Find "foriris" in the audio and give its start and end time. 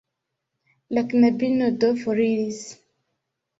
2.01-2.65